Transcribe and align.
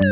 Mach 0.00 0.06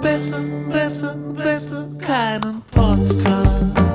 bitte, 0.00 0.40
bitte, 0.72 1.14
bitte 1.36 1.88
keinen 2.04 2.62
Podcast. 2.72 3.85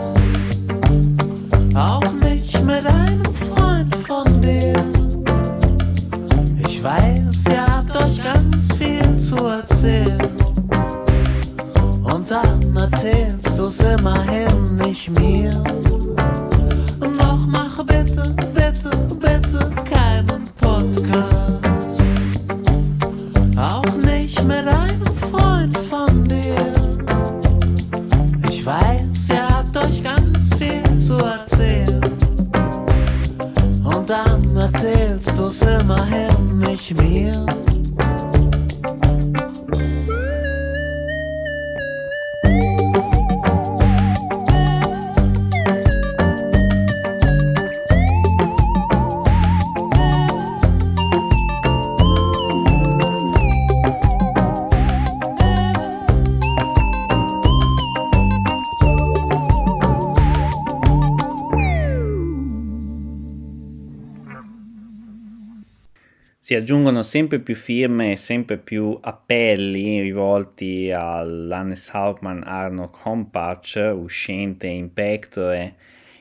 Si 66.51 66.57
aggiungono 66.57 67.01
sempre 67.01 67.39
più 67.39 67.55
firme 67.55 68.11
e 68.11 68.15
sempre 68.17 68.57
più 68.57 68.99
appelli 68.99 70.01
rivolti 70.01 70.91
all'Hannes 70.91 71.89
Hauptmann 71.93 72.41
Arno 72.43 72.89
Kompatsch, 72.89 73.77
uscente 73.95 74.67
in 74.67 74.91
pectore, 74.91 75.75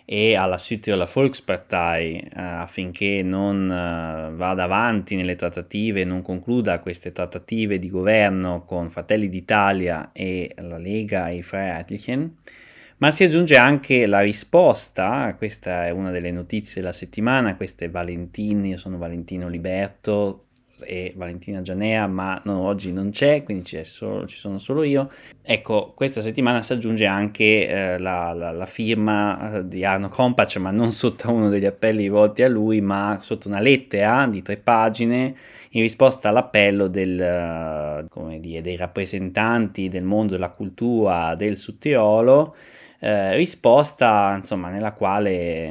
e 0.05 0.37
alla 0.37 0.57
Südtiroler 0.57 1.11
Volkspartei 1.13 2.19
eh, 2.19 2.31
affinché 2.33 3.23
non 3.25 3.73
eh, 3.73 4.31
vada 4.37 4.63
avanti 4.63 5.17
nelle 5.17 5.35
trattative, 5.35 6.05
non 6.05 6.23
concluda 6.23 6.79
queste 6.79 7.11
trattative 7.11 7.81
di 7.81 7.91
governo 7.91 8.63
con 8.65 8.89
Fratelli 8.89 9.29
d'Italia 9.29 10.11
e 10.13 10.55
la 10.59 10.79
Lega 10.79 11.27
e 11.27 11.39
i 11.39 11.43
Freiheitlichen. 11.43 12.37
Ma 13.01 13.11
si 13.11 13.25
aggiunge 13.25 13.57
anche 13.57 14.05
la 14.05 14.21
risposta, 14.21 15.35
questa 15.39 15.87
è 15.87 15.91
una 15.91 16.11
delle 16.11 16.31
notizie 16.31 16.83
della 16.83 16.93
settimana, 16.93 17.57
questa 17.57 17.87
è 17.87 17.91
Valentino, 17.91 18.67
io 18.67 18.77
sono 18.77 18.99
Valentino 18.99 19.49
Liberto 19.49 20.49
e 20.83 21.15
Valentina 21.17 21.63
Gianea, 21.63 22.07
ma 22.07 22.39
no, 22.45 22.61
oggi 22.61 22.93
non 22.93 23.09
c'è, 23.09 23.43
quindi 23.43 23.65
c'è 23.65 23.85
solo, 23.85 24.27
ci 24.27 24.37
sono 24.37 24.59
solo 24.59 24.83
io. 24.83 25.11
Ecco, 25.41 25.95
questa 25.97 26.21
settimana 26.21 26.61
si 26.61 26.75
aggiunge 26.75 27.07
anche 27.07 27.69
eh, 27.69 27.99
la, 27.99 28.35
la, 28.35 28.51
la, 28.51 28.67
firma 28.67 29.55
eh, 29.55 29.69
di 29.69 29.83
Arno 29.83 30.11
Kompacz, 30.11 30.57
ma 30.57 30.71
non 30.71 30.91
sotto 30.91 31.33
uno 31.33 31.49
degli 31.49 31.65
appelli 31.65 32.03
rivolti 32.03 32.43
a 32.43 32.51
lui, 32.51 32.83
ma 32.83 33.19
sotto 33.23 33.49
una 33.49 33.61
lettera 33.61 34.27
di 34.27 34.43
tre 34.43 34.59
pagine 34.59 35.35
in 35.71 35.81
risposta 35.81 36.29
all'appello 36.29 36.87
del, 36.87 38.07
dire, 38.41 38.61
dei 38.61 38.77
rappresentanti 38.77 39.89
del 39.89 40.03
mondo 40.03 40.33
della 40.33 40.51
cultura 40.51 41.35
del 41.35 41.57
Sudtirolo 41.57 42.55
eh, 43.03 43.35
risposta 43.35 44.35
insomma 44.37 44.69
nella 44.69 44.93
quale 44.93 45.65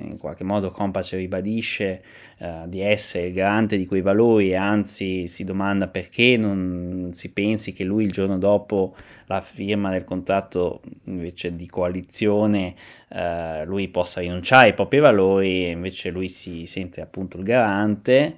in 0.00 0.16
qualche 0.18 0.44
modo 0.44 0.68
Compace 0.68 1.16
ribadisce 1.16 2.02
eh, 2.36 2.62
di 2.66 2.80
essere 2.80 3.28
il 3.28 3.32
garante 3.32 3.78
di 3.78 3.86
quei 3.86 4.02
valori 4.02 4.50
e 4.50 4.56
anzi 4.56 5.26
si 5.28 5.44
domanda 5.44 5.88
perché 5.88 6.36
non 6.36 7.10
si 7.14 7.32
pensi 7.32 7.72
che 7.72 7.84
lui 7.84 8.04
il 8.04 8.12
giorno 8.12 8.36
dopo 8.36 8.94
la 9.26 9.40
firma 9.40 9.90
del 9.90 10.04
contratto 10.04 10.82
invece 11.04 11.56
di 11.56 11.66
coalizione 11.66 12.74
eh, 13.08 13.64
lui 13.64 13.88
possa 13.88 14.20
rinunciare 14.20 14.66
ai 14.66 14.74
propri 14.74 14.98
valori 14.98 15.64
e 15.64 15.70
invece 15.70 16.10
lui 16.10 16.28
si 16.28 16.66
sente 16.66 17.00
appunto 17.00 17.38
il 17.38 17.44
garante 17.44 18.36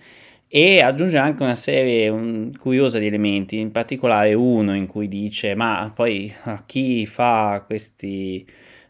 e 0.52 0.80
aggiunge 0.80 1.16
anche 1.16 1.44
una 1.44 1.54
serie 1.54 2.08
un, 2.08 2.50
curiosa 2.58 2.98
di 2.98 3.06
elementi, 3.06 3.60
in 3.60 3.70
particolare 3.70 4.34
uno 4.34 4.74
in 4.74 4.86
cui 4.88 5.06
dice 5.06 5.54
ma 5.54 5.92
poi 5.94 6.34
a 6.42 6.64
chi 6.66 7.06
fa 7.06 7.62
questi 7.64 8.44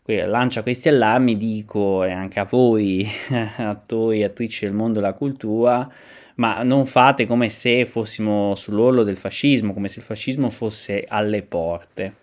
lancia 0.07 0.63
questi 0.63 0.89
allarmi 0.89 1.37
dico 1.37 2.03
e 2.03 2.11
anche 2.11 2.41
a 2.41 2.45
voi 2.45 3.07
attori 3.59 4.21
e 4.21 4.25
attrici 4.25 4.65
del 4.65 4.75
mondo 4.75 5.01
della 5.01 5.13
cultura 5.13 5.89
ma 6.37 6.63
non 6.63 6.87
fate 6.87 7.27
come 7.27 7.51
se 7.51 7.85
fossimo 7.85 8.55
sull'orlo 8.55 9.05
del 9.05 9.17
fascismo 9.17 9.75
come 9.75 9.89
se 9.89 10.01
il 10.01 10.05
fascismo 10.05 10.49
fosse 10.51 11.05
alle 11.07 11.43
porte 11.43 12.15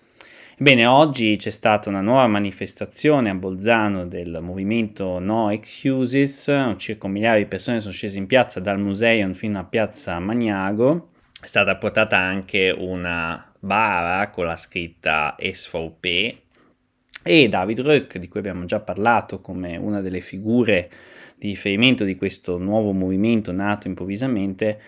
Ebbene, 0.60 0.88
oggi 0.88 1.36
c'è 1.36 1.52
stata 1.52 1.88
una 1.88 2.02
nuova 2.02 2.26
manifestazione 2.26 3.30
a 3.30 3.36
Bolzano 3.36 4.08
del 4.08 4.40
movimento 4.42 5.20
No 5.20 5.52
Excuses, 5.52 6.52
circa 6.78 7.06
un 7.06 7.12
migliaio 7.12 7.44
di 7.44 7.46
persone 7.46 7.80
sono 7.80 7.94
scese 7.94 8.18
in 8.18 8.26
piazza 8.26 8.60
dal 8.60 8.80
Museo 8.80 9.32
fino 9.36 9.60
a 9.60 9.66
piazza 9.66 10.18
Magnago, 10.18 11.10
è 11.40 11.46
stata 11.46 11.76
portata 11.76 12.18
anche 12.18 12.74
una 12.76 13.54
bara 13.60 14.32
con 14.32 14.46
la 14.46 14.56
scritta 14.56 15.36
SVP 15.40 16.36
e 17.22 17.48
David 17.48 17.82
Röck, 17.82 18.18
di 18.18 18.28
cui 18.28 18.40
abbiamo 18.40 18.66
già 18.66 18.80
parlato 18.80 19.42
come 19.42 19.78
una 19.78 20.02
delle 20.02 20.22
figure 20.22 20.90
di 21.36 21.50
riferimento 21.50 22.04
di 22.04 22.16
questo 22.16 22.58
nuovo 22.58 22.94
movimento 22.94 23.52
nato 23.52 23.88
improvvisamente, 23.88 24.82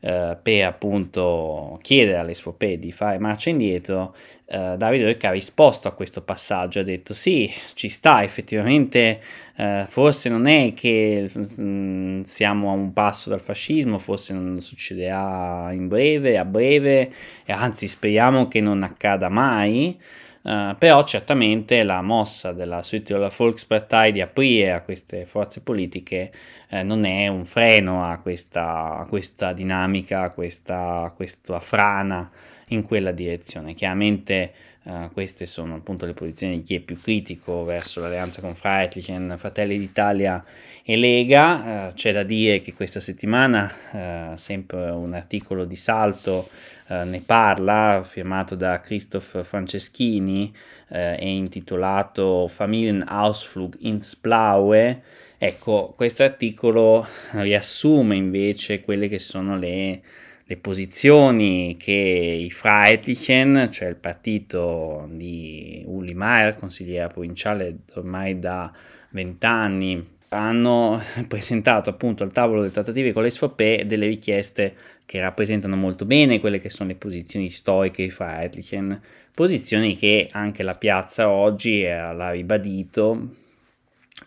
eh, 0.00 0.38
per 0.42 0.64
appunto 0.64 1.78
chiedere 1.82 2.16
all'SVP 2.16 2.78
di 2.78 2.90
fare 2.90 3.18
marcia 3.18 3.50
indietro, 3.50 4.14
eh, 4.52 4.74
Davide 4.76 5.06
Ricca 5.06 5.28
ha 5.28 5.32
risposto 5.32 5.86
a 5.86 5.92
questo 5.92 6.22
passaggio, 6.22 6.80
ha 6.80 6.82
detto 6.82 7.14
sì, 7.14 7.48
ci 7.74 7.88
sta, 7.88 8.24
effettivamente 8.24 9.20
eh, 9.54 9.84
forse 9.86 10.28
non 10.28 10.48
è 10.48 10.72
che 10.72 11.30
mh, 11.32 11.62
mm, 11.62 12.20
siamo 12.22 12.70
a 12.70 12.74
un 12.74 12.92
passo 12.92 13.30
dal 13.30 13.40
fascismo, 13.40 14.00
forse 14.00 14.32
non 14.32 14.60
succederà 14.60 15.70
in 15.72 15.86
breve, 15.86 16.36
a 16.36 16.44
breve, 16.44 17.12
e 17.44 17.52
anzi 17.52 17.86
speriamo 17.86 18.48
che 18.48 18.60
non 18.60 18.82
accada 18.82 19.28
mai. 19.28 19.98
Uh, 20.42 20.74
però 20.78 21.04
certamente 21.04 21.82
la 21.82 22.00
mossa 22.00 22.52
della 22.52 22.82
Südtiroler 22.82 23.30
Volkspartei 23.30 24.10
di 24.10 24.22
aprire 24.22 24.72
a 24.72 24.80
queste 24.80 25.26
forze 25.26 25.62
politiche 25.62 26.32
uh, 26.70 26.82
non 26.82 27.04
è 27.04 27.28
un 27.28 27.44
freno 27.44 28.02
a 28.02 28.16
questa, 28.20 28.96
a 29.00 29.04
questa 29.04 29.52
dinamica, 29.52 30.22
a 30.22 30.30
questa, 30.30 31.02
a 31.02 31.10
questa 31.10 31.60
frana 31.60 32.30
in 32.70 32.82
quella 32.82 33.12
direzione. 33.12 33.74
Chiaramente 33.74 34.52
uh, 34.82 35.10
queste 35.12 35.46
sono 35.46 35.76
appunto 35.76 36.06
le 36.06 36.14
posizioni 36.14 36.56
di 36.58 36.62
chi 36.62 36.74
è 36.74 36.80
più 36.80 37.00
critico 37.00 37.64
verso 37.64 38.00
l'alleanza 38.00 38.40
con 38.40 38.54
Freiheitlichen, 38.54 39.34
Fratelli 39.36 39.78
d'Italia 39.78 40.44
e 40.82 40.96
Lega. 40.96 41.88
Uh, 41.88 41.94
c'è 41.94 42.12
da 42.12 42.22
dire 42.22 42.60
che 42.60 42.72
questa 42.72 43.00
settimana 43.00 43.70
uh, 43.92 44.36
sempre 44.36 44.90
un 44.90 45.14
articolo 45.14 45.64
di 45.64 45.76
salto 45.76 46.48
ne 46.90 47.22
parla, 47.24 48.02
firmato 48.04 48.56
da 48.56 48.80
Christoph 48.80 49.44
Franceschini 49.44 50.52
e 50.88 51.36
intitolato 51.36 52.48
Familienausflug 52.48 53.76
ins 53.82 54.16
Blaue. 54.16 55.00
Ecco, 55.38 55.92
questo 55.94 56.24
articolo 56.24 57.06
riassume 57.30 58.16
invece 58.16 58.80
quelle 58.80 59.06
che 59.06 59.20
sono 59.20 59.56
le 59.56 60.02
le 60.50 60.56
posizioni 60.56 61.76
che 61.78 61.92
i 61.92 62.50
Freiheitlichen, 62.50 63.68
cioè 63.70 63.86
il 63.86 63.94
partito 63.94 65.08
di 65.12 65.84
Uli 65.86 66.12
Maier, 66.12 66.56
consigliere 66.56 67.12
provinciale 67.12 67.76
ormai 67.94 68.40
da 68.40 68.72
vent'anni, 69.10 70.04
hanno 70.30 71.00
presentato 71.28 71.90
appunto 71.90 72.24
al 72.24 72.32
tavolo 72.32 72.62
delle 72.62 72.72
trattative 72.72 73.12
con 73.12 73.24
l'SVP 73.24 73.82
delle 73.82 74.08
richieste 74.08 74.74
che 75.06 75.20
rappresentano 75.20 75.76
molto 75.76 76.04
bene 76.04 76.40
quelle 76.40 76.58
che 76.58 76.68
sono 76.68 76.88
le 76.88 76.96
posizioni 76.96 77.48
storiche 77.50 78.02
di 78.02 78.10
Freiheitlichen, 78.10 79.00
posizioni 79.32 79.96
che 79.96 80.26
anche 80.32 80.64
la 80.64 80.74
piazza 80.74 81.28
oggi 81.28 81.86
ha 81.86 82.28
ribadito, 82.32 83.34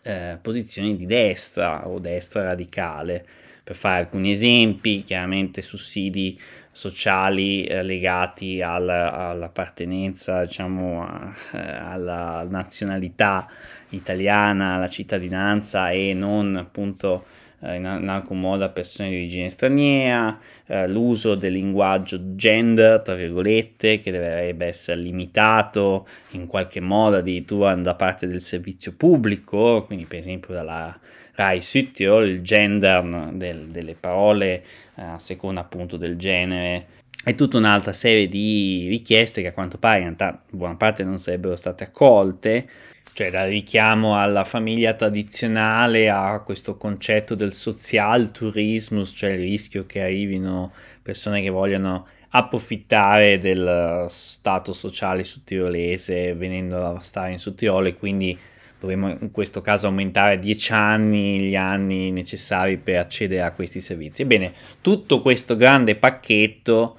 eh, 0.03 0.37
posizioni 0.41 0.95
di 0.95 1.05
destra 1.05 1.85
o 1.85 1.99
destra 1.99 2.43
radicale 2.43 3.25
Per 3.63 3.75
fare 3.75 3.99
alcuni 4.01 4.31
esempi, 4.31 5.03
chiaramente 5.03 5.61
sussidi 5.61 6.37
sociali 6.69 7.63
eh, 7.63 7.83
legati 7.83 8.61
al, 8.61 8.89
all'appartenenza, 8.89 10.43
diciamo, 10.43 11.05
a, 11.05 11.33
eh, 11.53 11.57
alla 11.59 12.45
nazionalità 12.49 13.47
italiana, 13.89 14.75
alla 14.75 14.89
cittadinanza 14.89 15.91
e 15.91 16.13
non 16.13 16.55
appunto 16.57 17.25
in, 17.65 17.99
in, 18.01 18.09
alcun 18.09 18.39
modo 18.39 18.63
a 18.63 18.69
persone 18.69 19.09
di 19.09 19.15
origine 19.15 19.49
straniera, 19.49 20.37
eh, 20.67 20.87
l'uso 20.87 21.35
del 21.35 21.53
linguaggio 21.53 22.35
gender, 22.35 23.01
tra 23.01 23.15
virgolette, 23.15 23.99
che 23.99 24.11
dovrebbe 24.11 24.65
essere 24.65 25.01
limitato 25.01 26.07
in 26.31 26.47
qualche 26.47 26.79
modo 26.79 27.17
addirittura 27.17 27.73
da 27.75 27.95
parte 27.95 28.27
del 28.27 28.41
servizio 28.41 28.93
pubblico, 28.95 29.83
quindi 29.85 30.05
per 30.05 30.19
esempio 30.19 30.53
dalla 30.53 30.99
Rai 31.35 31.61
Süttiol, 31.61 32.27
il 32.27 32.41
gender 32.41 33.31
del, 33.33 33.67
delle 33.67 33.95
parole 33.95 34.63
eh, 34.95 35.01
a 35.01 35.19
seconda 35.19 35.61
appunto 35.61 35.97
del 35.97 36.17
genere. 36.17 36.87
E 37.25 37.35
tutta 37.35 37.57
un'altra 37.57 37.93
serie 37.93 38.25
di 38.25 38.87
richieste 38.89 39.41
che 39.41 39.47
a 39.47 39.53
quanto 39.53 39.77
pare 39.77 39.99
in 39.99 40.03
realtà 40.03 40.43
buona 40.49 40.75
parte 40.75 41.05
non 41.05 41.19
sarebbero 41.19 41.55
state 41.55 41.85
accolte 41.85 42.67
cioè 43.13 43.29
dal 43.29 43.49
richiamo 43.49 44.19
alla 44.19 44.43
famiglia 44.43 44.93
tradizionale 44.93 46.09
a 46.09 46.41
questo 46.43 46.77
concetto 46.77 47.35
del 47.35 47.53
social 47.53 48.31
turismo, 48.31 49.05
cioè 49.05 49.31
il 49.31 49.41
rischio 49.41 49.85
che 49.85 50.01
arrivino 50.01 50.71
persone 51.01 51.41
che 51.41 51.49
vogliono 51.49 52.07
approfittare 52.29 53.37
del 53.37 54.07
stato 54.09 54.73
sociale 54.73 55.23
sudtirolese 55.23 56.33
venendo 56.33 56.83
a 56.83 57.01
stare 57.01 57.31
in 57.31 57.37
Sudtirolo 57.37 57.87
e 57.87 57.93
quindi 57.93 58.35
dovremmo 58.79 59.09
in 59.09 59.29
questo 59.31 59.61
caso 59.61 59.85
aumentare 59.87 60.37
10 60.37 60.73
anni 60.73 61.39
gli 61.39 61.55
anni 61.55 62.11
necessari 62.11 62.77
per 62.77 62.97
accedere 62.97 63.43
a 63.43 63.51
questi 63.51 63.79
servizi. 63.79 64.23
Ebbene, 64.23 64.51
tutto 64.81 65.21
questo 65.21 65.55
grande 65.55 65.95
pacchetto 65.95 66.97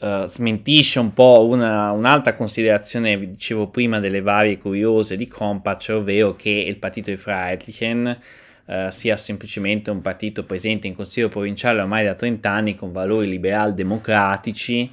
uh, 0.00 0.26
smentisce 0.26 0.98
un 0.98 1.12
po' 1.12 1.46
una, 1.46 1.92
un'altra 1.92 2.34
considerazione, 2.34 3.16
vi 3.16 3.30
dicevo 3.30 3.68
prima, 3.68 4.00
delle 4.00 4.20
varie 4.20 4.58
curiose 4.58 5.16
di 5.16 5.28
Compatch, 5.28 5.90
ovvero 5.92 6.34
che 6.36 6.50
il 6.50 6.76
partito 6.76 7.10
di 7.10 7.16
Freiheitlichen 7.16 8.18
uh, 8.64 8.88
sia 8.88 9.16
semplicemente 9.16 9.90
un 9.90 10.00
partito 10.00 10.44
presente 10.44 10.86
in 10.86 10.94
Consiglio 10.94 11.28
provinciale 11.28 11.80
ormai 11.80 12.04
da 12.04 12.14
30 12.14 12.50
anni 12.50 12.74
con 12.74 12.92
valori 12.92 13.28
liberal 13.28 13.74
democratici 13.74 14.90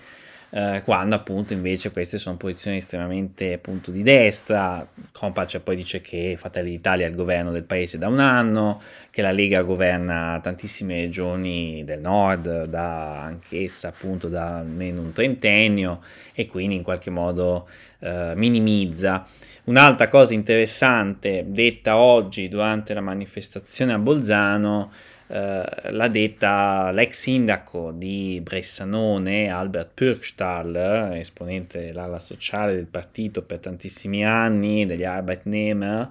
eh, 0.49 0.81
quando 0.85 1.15
appunto 1.15 1.53
invece 1.53 1.91
queste 1.91 2.17
sono 2.17 2.37
posizioni 2.37 2.77
estremamente 2.77 3.53
appunto 3.53 3.91
di 3.91 4.03
destra. 4.03 4.87
Compace 5.11 5.59
poi 5.59 5.75
dice 5.75 5.99
che 5.99 6.35
Fratelli 6.37 6.69
d'Italia 6.69 7.05
è 7.05 7.09
il 7.09 7.15
governo 7.15 7.51
del 7.51 7.63
paese 7.63 7.97
da 7.97 8.07
un 8.07 8.19
anno, 8.19 8.81
che 9.09 9.21
la 9.21 9.31
Lega 9.31 9.61
governa 9.63 10.39
tantissime 10.41 11.01
regioni 11.01 11.83
del 11.85 11.99
nord, 11.99 12.65
da 12.65 13.23
anch'essa 13.23 13.89
appunto 13.89 14.29
da 14.29 14.59
almeno 14.59 15.01
un 15.01 15.11
trentennio 15.11 16.01
e 16.33 16.45
quindi 16.45 16.75
in 16.75 16.83
qualche 16.83 17.09
modo 17.09 17.67
eh, 17.99 18.33
minimizza. 18.35 19.25
Un'altra 19.65 20.07
cosa 20.07 20.33
interessante 20.33 21.43
detta 21.45 21.97
oggi 21.97 22.47
durante 22.47 22.93
la 22.93 23.01
manifestazione 23.01 23.91
a 23.91 23.99
Bolzano 23.99 24.91
Uh, 25.27 25.61
l'ha 25.89 26.07
detta 26.07 26.89
l'ex 26.91 27.19
sindaco 27.19 27.91
di 27.91 28.39
Bressanone, 28.41 29.49
Albert 29.49 29.91
Pürkstall, 29.93 31.13
esponente 31.17 31.81
dell'ala 31.81 32.19
sociale 32.19 32.73
del 32.73 32.87
partito 32.87 33.41
per 33.41 33.59
tantissimi 33.59 34.25
anni, 34.25 34.85
degli 34.85 35.03
Arbeitnehmer, 35.03 36.09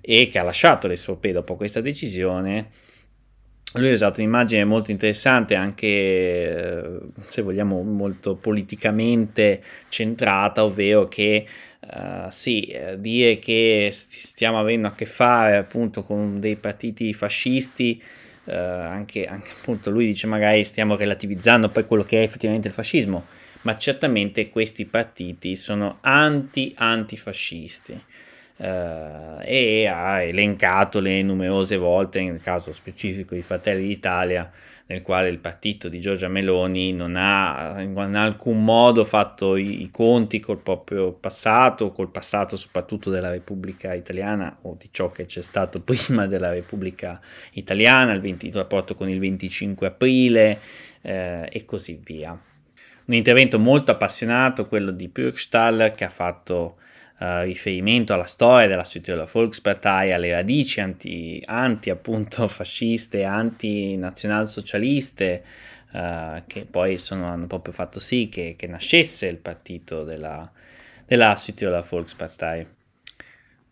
e 0.00 0.28
che 0.28 0.38
ha 0.38 0.44
lasciato 0.44 0.86
l'SVP 0.86 1.28
dopo 1.30 1.56
questa 1.56 1.80
decisione. 1.80 2.68
Lui 3.74 3.88
ha 3.88 3.92
usato 3.92 4.20
un'immagine 4.20 4.64
molto 4.64 4.90
interessante, 4.90 5.54
anche 5.54 5.86
eh, 5.86 6.98
se 7.26 7.42
vogliamo 7.42 7.82
molto 7.82 8.36
politicamente 8.36 9.62
centrata, 9.88 10.62
ovvero 10.62 11.04
che 11.06 11.46
uh, 11.80 12.28
sì, 12.28 12.66
eh, 12.66 13.00
dire 13.00 13.38
che 13.38 13.88
stiamo 13.90 14.60
avendo 14.60 14.88
a 14.88 14.92
che 14.92 15.06
fare 15.06 15.56
appunto 15.56 16.02
con 16.02 16.38
dei 16.38 16.56
partiti 16.56 17.14
fascisti 17.14 18.02
eh, 18.44 18.54
anche, 18.54 19.26
anche, 19.26 19.50
appunto 19.58 19.90
lui 19.90 20.06
dice 20.06 20.26
magari 20.26 20.64
stiamo 20.64 20.96
relativizzando 20.96 21.68
poi 21.68 21.86
quello 21.86 22.02
che 22.02 22.20
è 22.20 22.22
effettivamente 22.22 22.68
il 22.68 22.74
fascismo, 22.74 23.26
ma 23.62 23.76
certamente 23.76 24.48
questi 24.48 24.84
partiti 24.84 25.54
sono 25.54 25.98
anti-antifascisti. 26.00 28.04
Uh, 28.62 29.40
e 29.42 29.88
ha 29.88 30.22
elencato 30.22 31.00
le 31.00 31.20
numerose 31.22 31.76
volte, 31.76 32.22
nel 32.22 32.40
caso 32.40 32.72
specifico 32.72 33.34
di 33.34 33.42
Fratelli 33.42 33.88
d'Italia, 33.88 34.48
nel 34.86 35.02
quale 35.02 35.30
il 35.30 35.38
partito 35.38 35.88
di 35.88 36.00
Giorgia 36.00 36.28
Meloni 36.28 36.92
non 36.92 37.14
ha 37.16 37.80
in 37.80 37.96
alcun 38.14 38.62
modo 38.62 39.02
fatto 39.02 39.56
i, 39.56 39.82
i 39.82 39.90
conti 39.90 40.38
col 40.38 40.58
proprio 40.58 41.12
passato, 41.12 41.90
col 41.90 42.10
passato 42.10 42.54
soprattutto 42.54 43.10
della 43.10 43.32
Repubblica 43.32 43.94
Italiana 43.94 44.58
o 44.62 44.76
di 44.78 44.90
ciò 44.92 45.10
che 45.10 45.26
c'è 45.26 45.42
stato 45.42 45.80
prima 45.82 46.28
della 46.28 46.52
Repubblica 46.52 47.20
Italiana, 47.54 48.12
il, 48.12 48.20
20, 48.20 48.46
il 48.46 48.54
rapporto 48.54 48.94
con 48.94 49.08
il 49.08 49.18
25 49.18 49.88
aprile 49.88 50.60
eh, 51.00 51.48
e 51.50 51.64
così 51.64 52.00
via. 52.00 52.30
Un 52.30 53.14
intervento 53.14 53.58
molto 53.58 53.90
appassionato, 53.90 54.66
quello 54.66 54.92
di 54.92 55.08
Pürkstall, 55.08 55.92
che 55.94 56.04
ha 56.04 56.08
fatto 56.08 56.76
Uh, 57.22 57.42
riferimento 57.42 58.12
alla 58.12 58.24
storia 58.24 58.66
della 58.66 58.82
Südtiroler 58.82 59.30
Volkspartei, 59.30 60.12
alle 60.12 60.32
radici 60.32 60.80
anti, 60.80 61.40
anti 61.46 61.88
appunto 61.88 62.48
fasciste, 62.48 63.22
anti 63.22 63.96
nazionalsocialiste, 63.96 65.44
uh, 65.92 66.42
che 66.48 66.66
poi 66.68 66.98
sono, 66.98 67.28
hanno 67.28 67.46
proprio 67.46 67.72
fatto 67.72 68.00
sì 68.00 68.28
che, 68.28 68.56
che 68.58 68.66
nascesse 68.66 69.28
il 69.28 69.36
partito 69.36 70.02
della, 70.02 70.50
della 71.06 71.36
Südtiroler 71.36 71.86
Volkspartei. 71.88 72.66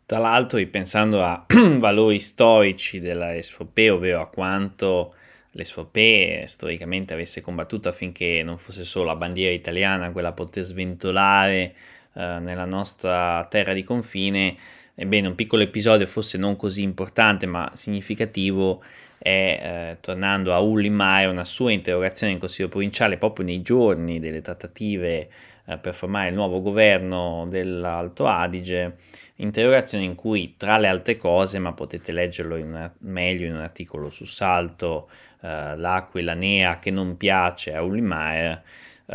Tra 0.06 0.18
l'altro, 0.18 0.58
ripensando 0.58 1.20
a 1.20 1.44
valori 1.78 2.20
storici 2.20 3.00
della 3.00 3.32
SVP, 3.42 3.90
ovvero 3.90 4.20
a 4.20 4.28
quanto 4.28 5.12
l'SVP 5.52 6.44
storicamente 6.44 7.14
avesse 7.14 7.40
combattuto 7.40 7.88
affinché 7.88 8.42
non 8.44 8.58
fosse 8.58 8.84
solo 8.84 9.06
la 9.06 9.16
bandiera 9.16 9.52
italiana 9.52 10.12
quella 10.12 10.28
a 10.28 10.32
poter 10.32 10.62
sventolare 10.62 11.74
eh, 12.14 12.38
nella 12.40 12.64
nostra 12.64 13.46
terra 13.48 13.72
di 13.72 13.82
confine, 13.82 14.56
ebbene 14.94 15.28
un 15.28 15.34
piccolo 15.34 15.62
episodio 15.62 16.06
forse 16.06 16.36
non 16.38 16.56
così 16.56 16.82
importante 16.82 17.46
ma 17.46 17.70
significativo 17.74 18.82
è, 19.16 19.92
eh, 19.92 19.96
tornando 20.00 20.54
a 20.54 20.60
Uli 20.60 20.90
Mai, 20.90 21.26
una 21.26 21.44
sua 21.44 21.72
interrogazione 21.72 22.32
in 22.32 22.38
Consiglio 22.38 22.68
provinciale 22.68 23.18
proprio 23.18 23.44
nei 23.44 23.62
giorni 23.62 24.18
delle 24.18 24.40
trattative 24.40 25.28
eh, 25.66 25.78
per 25.78 25.94
formare 25.94 26.30
il 26.30 26.34
nuovo 26.34 26.60
governo 26.62 27.46
dell'Alto 27.48 28.26
Adige, 28.26 28.96
interrogazione 29.36 30.04
in 30.04 30.14
cui 30.14 30.54
tra 30.56 30.78
le 30.78 30.88
altre 30.88 31.16
cose, 31.16 31.58
ma 31.58 31.72
potete 31.72 32.12
leggerlo 32.12 32.56
in 32.56 32.68
una, 32.68 32.92
meglio 33.00 33.46
in 33.46 33.54
un 33.54 33.60
articolo 33.60 34.10
su 34.10 34.24
Salto, 34.24 35.08
eh, 35.42 35.76
l'Aquila 35.76 36.34
Nera 36.34 36.78
che 36.78 36.90
non 36.90 37.16
piace 37.16 37.74
a 37.74 37.82
eh, 37.82 38.62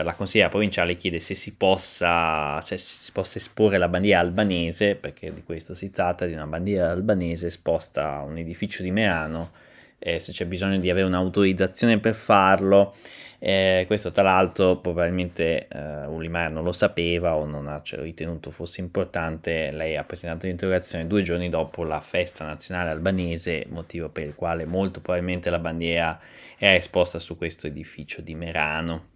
la 0.03 0.13
consigliera 0.13 0.49
provinciale 0.49 0.97
chiede 0.97 1.19
se 1.19 1.33
si 1.33 1.55
possa, 1.55 2.59
se 2.61 2.77
si 2.77 3.11
possa 3.11 3.37
esporre 3.37 3.77
la 3.77 3.87
bandiera 3.87 4.19
albanese, 4.19 4.95
perché 4.95 5.33
di 5.33 5.43
questo 5.43 5.73
si 5.73 5.89
tratta, 5.89 6.25
di 6.25 6.33
una 6.33 6.47
bandiera 6.47 6.91
albanese 6.91 7.47
esposta 7.47 8.15
a 8.15 8.21
un 8.23 8.37
edificio 8.37 8.83
di 8.83 8.91
Merano, 8.91 9.51
eh, 9.97 10.19
se 10.19 10.33
c'è 10.33 10.45
bisogno 10.45 10.77
di 10.79 10.89
avere 10.89 11.07
un'autorizzazione 11.07 11.99
per 11.99 12.13
farlo. 12.13 12.93
Eh, 13.39 13.83
questo 13.87 14.11
tra 14.11 14.23
l'altro 14.23 14.77
probabilmente 14.77 15.67
eh, 15.67 16.05
Ulimar 16.07 16.51
non 16.51 16.63
lo 16.63 16.71
sapeva 16.71 17.35
o 17.35 17.45
non 17.45 17.67
ha 17.67 17.81
ritenuto 17.83 18.49
fosse 18.49 18.81
importante, 18.81 19.71
lei 19.71 19.97
ha 19.97 20.03
presentato 20.03 20.47
l'interrogazione 20.47 21.05
due 21.05 21.21
giorni 21.21 21.49
dopo 21.49 21.83
la 21.83 22.01
festa 22.01 22.43
nazionale 22.43 22.89
albanese, 22.89 23.65
motivo 23.69 24.09
per 24.09 24.25
il 24.25 24.35
quale 24.35 24.65
molto 24.65 24.99
probabilmente 24.99 25.49
la 25.49 25.59
bandiera 25.59 26.19
era 26.57 26.75
esposta 26.75 27.19
su 27.19 27.37
questo 27.37 27.67
edificio 27.67 28.21
di 28.21 28.35
Merano. 28.35 29.14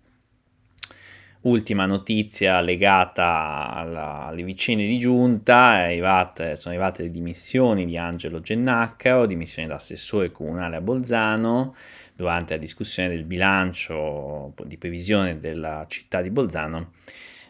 Ultima 1.41 1.85
notizia 1.85 2.59
legata 2.59 3.71
alla, 3.71 4.25
alle 4.25 4.43
vicende 4.43 4.85
di 4.85 4.97
giunta, 4.97 5.55
arrivate, 5.55 6.57
sono 6.57 6.73
arrivate 6.73 7.03
le 7.03 7.11
dimissioni 7.11 7.85
di 7.85 7.95
Angelo 7.95 8.41
Gennaccaro, 8.41 9.25
dimissioni 9.25 9.69
da 9.69 9.75
assessore 9.75 10.31
comunale 10.31 10.75
a 10.75 10.81
Bolzano, 10.81 11.75
durante 12.13 12.55
la 12.55 12.59
discussione 12.59 13.07
del 13.07 13.23
bilancio 13.23 14.53
di 14.65 14.77
previsione 14.77 15.39
della 15.39 15.85
città 15.87 16.21
di 16.21 16.29
Bolzano. 16.29 16.91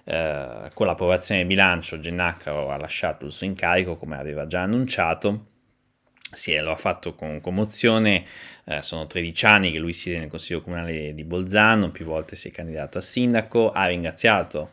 Eh, 0.04 0.70
con 0.76 0.86
l'approvazione 0.86 1.40
del 1.40 1.50
bilancio 1.50 2.00
Gennaccaro 2.00 2.70
ha 2.70 2.78
lasciato 2.78 3.26
il 3.26 3.32
suo 3.32 3.48
incarico 3.48 3.98
come 3.98 4.18
aveva 4.18 4.46
già 4.46 4.62
annunciato 4.62 5.46
sì, 6.32 6.56
lo 6.58 6.72
ha 6.72 6.78
fatto 6.78 7.16
con 7.16 7.42
commozione, 7.42 8.24
eh, 8.66 8.82
sono 8.82 9.08
13 9.08 9.46
anni 9.46 9.72
che 9.72 9.80
lui 9.80 9.94
siede 9.94 10.20
nel 10.20 10.30
Consiglio 10.30 10.62
Comunale 10.62 11.14
di 11.14 11.24
Bolzano, 11.24 11.90
più 11.90 12.06
volte 12.06 12.36
si 12.36 12.50
è 12.50 12.52
candidato 12.52 12.98
a 12.98 13.02
sindaco, 13.02 13.72
ha 13.72 13.86
ringraziato 13.86 14.72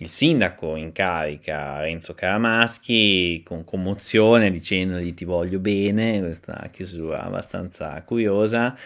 il 0.00 0.08
sindaco 0.08 0.76
in 0.76 0.92
carica 0.92 1.80
Renzo 1.80 2.14
Caramaschi 2.14 3.42
con 3.44 3.64
commozione 3.64 4.50
dicendogli 4.50 5.12
ti 5.12 5.26
voglio 5.26 5.58
bene, 5.58 6.20
questa 6.20 6.68
chiusura 6.72 7.22
abbastanza 7.22 8.02
curiosa. 8.02 8.76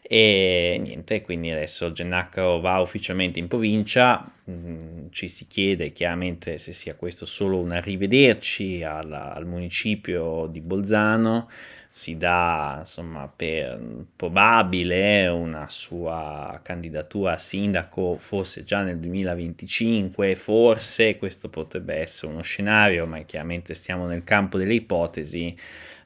E 0.00 0.78
niente, 0.82 1.20
quindi 1.22 1.50
adesso 1.50 1.92
Gennacaro 1.92 2.60
va 2.60 2.80
ufficialmente 2.80 3.38
in 3.38 3.48
provincia, 3.48 4.30
mm, 4.50 5.06
ci 5.10 5.28
si 5.28 5.46
chiede 5.46 5.92
chiaramente 5.92 6.58
se 6.58 6.72
sia 6.72 6.94
questo 6.96 7.24
solo 7.26 7.58
un 7.58 7.72
arrivederci 7.72 8.82
al, 8.82 9.12
al 9.12 9.46
municipio 9.46 10.46
di 10.46 10.60
Bolzano, 10.60 11.48
si 11.94 12.16
dà 12.16 12.76
insomma 12.78 13.28
per 13.28 13.78
probabile 14.16 15.26
una 15.26 15.68
sua 15.68 16.58
candidatura 16.62 17.32
a 17.34 17.36
sindaco 17.36 18.16
forse 18.16 18.64
già 18.64 18.80
nel 18.80 18.96
2025 18.96 20.34
forse 20.34 21.18
questo 21.18 21.50
potrebbe 21.50 21.96
essere 21.96 22.32
uno 22.32 22.40
scenario 22.40 23.04
ma 23.04 23.18
chiaramente 23.24 23.74
stiamo 23.74 24.06
nel 24.06 24.24
campo 24.24 24.56
delle 24.56 24.72
ipotesi 24.72 25.54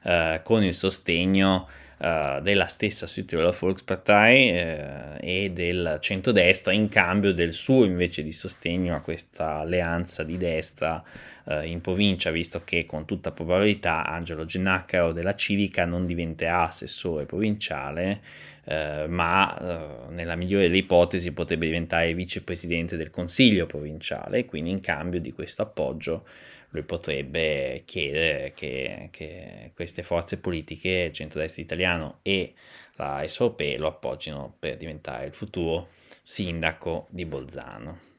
eh, 0.03 0.41
con 0.43 0.61
il 0.61 0.73
sostegno 0.73 1.69
Uh, 1.99 2.41
della 2.41 2.67
stessa 2.67 3.07
Südtiroler 3.07 3.57
Volkspartei 3.59 4.51
uh, 4.51 5.17
e 5.19 5.49
del 5.51 5.97
centrodestra 5.99 6.71
in 6.71 6.89
cambio 6.89 7.33
del 7.33 7.53
suo 7.53 7.85
invece 7.85 8.21
di 8.21 8.31
sostegno 8.31 8.93
a 8.93 9.01
questa 9.01 9.61
alleanza 9.61 10.23
di 10.23 10.37
destra 10.37 11.03
uh, 11.45 11.61
in 11.63 11.81
provincia, 11.81 12.29
visto 12.29 12.61
che 12.63 12.85
con 12.85 13.05
tutta 13.05 13.31
probabilità 13.31 14.05
Angelo 14.05 14.45
Gennacaro 14.45 15.11
della 15.11 15.33
Civica 15.33 15.85
non 15.85 16.05
diventerà 16.05 16.67
assessore 16.67 17.25
provinciale, 17.25 18.21
ma 18.69 20.05
nella 20.09 20.35
migliore 20.35 20.63
delle 20.63 20.77
ipotesi 20.77 21.31
potrebbe 21.31 21.67
diventare 21.67 22.13
vicepresidente 22.13 22.97
del 22.97 23.09
consiglio 23.09 23.65
provinciale, 23.65 24.45
quindi 24.45 24.71
in 24.71 24.81
cambio 24.81 25.21
di 25.21 25.31
questo 25.31 25.61
appoggio 25.61 26.25
lui 26.71 26.83
potrebbe 26.83 27.83
chiedere 27.85 28.51
che, 28.53 29.07
che 29.11 29.71
queste 29.73 30.03
forze 30.03 30.37
politiche, 30.37 31.11
centrodestra 31.13 31.61
italiano 31.61 32.19
e 32.21 32.53
la 32.95 33.23
SVP, 33.25 33.79
lo 33.79 33.87
appoggino 33.87 34.53
per 34.59 34.75
diventare 34.75 35.27
il 35.27 35.33
futuro 35.33 35.87
sindaco 36.21 37.07
di 37.09 37.25
Bolzano. 37.25 38.16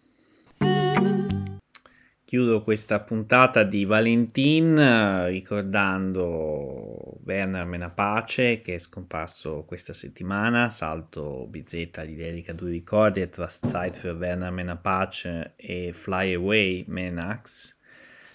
Chiudo 2.29 2.61
questa 2.61 3.01
puntata 3.01 3.63
di 3.63 3.87
Valentin 3.87 5.29
ricordando 5.29 7.17
Werner 7.25 7.65
Menapace 7.65 8.61
che 8.61 8.75
è 8.75 8.79
scomparso 8.79 9.65
questa 9.67 9.95
settimana. 9.95 10.69
Salto 10.69 11.47
Bizzetta 11.49 12.05
gli 12.05 12.17
dedica 12.17 12.53
due 12.53 12.69
ricordi: 12.69 13.23
Etwas 13.23 13.61
Zeit 13.65 13.97
für 13.97 14.15
Werner 14.15 14.51
Menapace 14.51 15.55
e 15.57 15.93
Fly 15.95 16.35
Away 16.35 16.85
Menax 16.87 17.79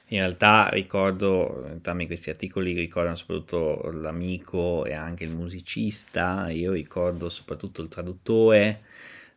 in 0.08 0.20
realtà 0.20 0.70
ricordo, 0.70 1.66
entrambi 1.66 2.06
questi 2.06 2.30
articoli 2.30 2.74
ricordano 2.74 3.16
soprattutto 3.16 3.90
l'amico 3.94 4.86
e 4.86 4.94
anche 4.94 5.24
il 5.24 5.32
musicista, 5.32 6.50
io 6.50 6.74
ricordo 6.74 7.30
soprattutto 7.30 7.82
il 7.82 7.88
traduttore, 7.88 8.82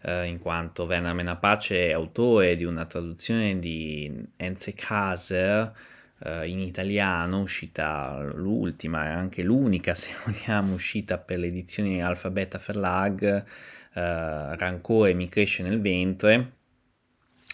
eh, 0.06 0.26
in 0.26 0.38
quanto 0.38 0.84
Werner 0.84 1.14
Menapace 1.14 1.88
è 1.88 1.92
autore 1.92 2.56
di 2.56 2.64
una 2.64 2.84
traduzione 2.84 3.58
di 3.58 4.10
Enze 4.36 4.72
Kaser 4.72 5.72
eh, 6.20 6.48
in 6.48 6.60
italiano, 6.60 7.40
uscita 7.40 8.20
l'ultima 8.20 9.06
e 9.06 9.10
anche 9.10 9.42
l'unica, 9.42 9.94
se 9.96 10.12
vogliamo, 10.24 10.74
uscita 10.74 11.18
per 11.18 11.40
le 11.40 11.48
edizioni 11.48 12.02
Alphabeta 12.02 12.60
Verlag, 12.64 13.24
eh, 13.24 14.56
Rancore 14.56 15.12
mi 15.14 15.28
cresce 15.28 15.64
nel 15.64 15.80
ventre. 15.80 16.52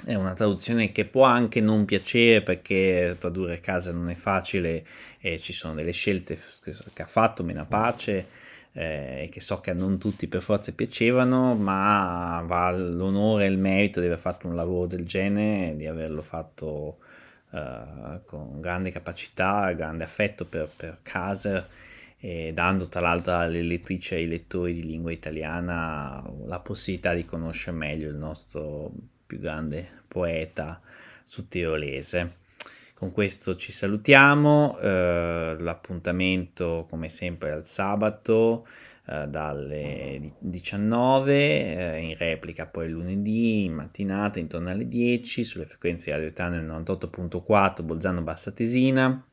È 0.04 0.14
una 0.14 0.32
traduzione 0.32 0.90
che 0.90 1.04
può 1.04 1.24
anche 1.24 1.60
non 1.60 1.84
piacere 1.84 2.42
perché 2.42 3.16
tradurre 3.18 3.54
a 3.54 3.60
casa 3.60 3.92
non 3.92 4.10
è 4.10 4.14
facile 4.14 4.84
e 5.20 5.38
ci 5.38 5.52
sono 5.52 5.74
delle 5.74 5.92
scelte 5.92 6.36
che 6.92 7.02
ha 7.02 7.06
fatto 7.06 7.44
Menapace 7.44 8.26
eh, 8.72 9.28
che 9.30 9.40
so 9.40 9.60
che 9.60 9.70
a 9.70 9.74
non 9.74 9.98
tutti 9.98 10.26
per 10.26 10.40
forza 10.42 10.72
piacevano, 10.72 11.54
ma 11.54 12.42
va 12.46 12.70
l'onore 12.76 13.44
e 13.44 13.48
il 13.48 13.58
merito 13.58 14.00
di 14.00 14.06
aver 14.06 14.18
fatto 14.18 14.46
un 14.46 14.54
lavoro 14.54 14.86
del 14.86 15.04
genere, 15.04 15.76
di 15.76 15.86
averlo 15.86 16.22
fatto 16.22 16.98
eh, 17.50 18.20
con 18.24 18.60
grande 18.60 18.90
capacità, 18.90 19.70
grande 19.72 20.04
affetto 20.04 20.46
per, 20.46 20.70
per 20.74 20.98
Caser 21.02 21.68
e 22.18 22.52
dando 22.54 22.86
tra 22.88 23.00
l'altro 23.00 23.34
alle 23.34 23.62
lettrici 23.62 24.14
e 24.14 24.18
ai 24.18 24.28
lettori 24.28 24.74
di 24.74 24.84
lingua 24.84 25.10
italiana 25.10 26.22
la 26.44 26.60
possibilità 26.60 27.14
di 27.14 27.24
conoscere 27.24 27.76
meglio 27.76 28.08
il 28.08 28.14
nostro 28.14 28.92
più 29.26 29.38
grande 29.38 30.02
poeta 30.08 30.80
sudtirolese. 31.24 32.40
Con 33.02 33.10
questo 33.10 33.56
ci 33.56 33.72
salutiamo, 33.72 34.78
eh, 34.78 35.56
l'appuntamento 35.58 36.86
come 36.88 37.08
sempre 37.08 37.50
al 37.50 37.66
sabato 37.66 38.64
eh, 39.08 39.26
dalle 39.26 40.34
19, 40.38 41.34
eh, 41.34 41.98
in 41.98 42.16
replica 42.16 42.66
poi 42.66 42.88
lunedì 42.88 43.64
in 43.64 43.72
mattinata 43.72 44.38
intorno 44.38 44.70
alle 44.70 44.86
10 44.86 45.42
sulle 45.42 45.66
frequenze 45.66 46.04
di 46.04 46.10
Radio 46.12 46.28
Etana 46.28 46.60
98.4 46.60 47.82
Bolzano 47.82 48.22
Bassa 48.22 48.52
Tesina 48.52 49.26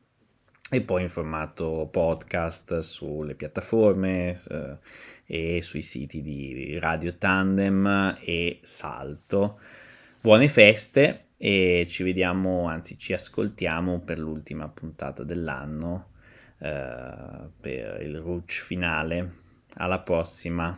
e 0.71 0.81
poi 0.81 1.03
in 1.03 1.09
formato 1.09 1.87
podcast 1.91 2.79
sulle 2.79 3.35
piattaforme 3.35 4.35
eh, 4.49 4.77
e 5.27 5.61
sui 5.61 5.83
siti 5.83 6.23
di 6.23 6.79
Radio 6.79 7.17
Tandem 7.19 8.17
e 8.19 8.61
Salto. 8.63 9.59
Buone 10.21 10.47
feste 10.47 11.25
e 11.41 11.85
ci 11.87 12.03
vediamo, 12.03 12.67
anzi 12.67 12.97
ci 12.97 13.13
ascoltiamo 13.13 14.01
per 14.01 14.19
l'ultima 14.19 14.67
puntata 14.67 15.23
dell'anno, 15.23 16.09
eh, 16.57 17.47
per 17.61 18.01
il 18.01 18.19
Rouge 18.19 18.61
finale. 18.61 19.35
Alla 19.75 20.01
prossima! 20.01 20.77